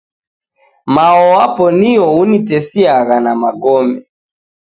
Mao 0.85 1.29
wapo 1.31 1.71
nio 1.71 2.15
unitesiagha 2.19 3.19
na 3.19 3.35
magome 3.35 4.01